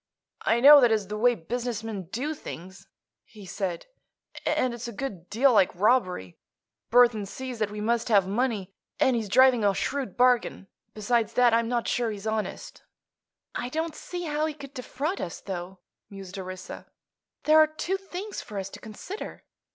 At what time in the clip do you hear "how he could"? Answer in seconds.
14.23-14.73